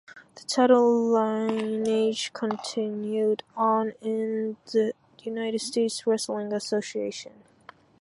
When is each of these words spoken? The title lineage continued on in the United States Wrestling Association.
The 0.33 0.41
title 0.45 1.11
lineage 1.13 2.33
continued 2.33 3.43
on 3.55 3.93
in 4.01 4.57
the 4.65 4.93
United 5.19 5.61
States 5.61 6.07
Wrestling 6.07 6.51
Association. 6.53 7.43